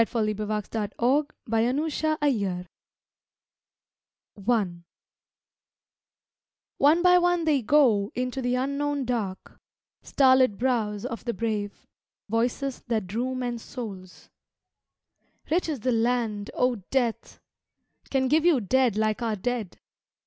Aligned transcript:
MONODY 0.01 0.41
ON 0.41 0.47
THE 0.47 0.67
DEATH 0.71 0.93
OF 0.97 1.25
WENDELL 1.47 1.89
PHILLIPS 1.91 2.03
I 2.23 2.65
One 6.79 7.01
by 7.03 7.19
one 7.19 7.43
they 7.45 7.61
go 7.61 8.11
Into 8.15 8.41
the 8.41 8.55
unknown 8.55 9.05
dark 9.05 9.59
Star 10.01 10.37
lit 10.37 10.57
brows 10.57 11.05
of 11.05 11.23
the 11.25 11.35
brave, 11.35 11.85
Voices 12.27 12.81
that 12.87 13.05
drew 13.05 13.35
men's 13.35 13.61
souls. 13.61 14.31
Rich 15.51 15.69
is 15.69 15.81
the 15.81 15.91
land, 15.91 16.49
O 16.55 16.77
Death! 16.89 17.39
Can 18.09 18.27
give 18.27 18.43
you 18.43 18.59
dead 18.59 18.95
like 18.97 19.21
our 19.21 19.35
dead! 19.35 19.77